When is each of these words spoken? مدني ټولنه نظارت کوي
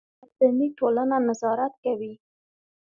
مدني 0.41 0.67
ټولنه 0.77 1.15
نظارت 1.27 1.73
کوي 1.83 2.13